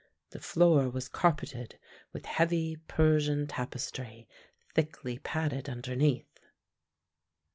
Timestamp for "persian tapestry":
2.87-4.27